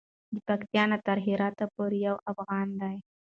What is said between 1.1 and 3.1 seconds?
هراته پورې یو افغان دی.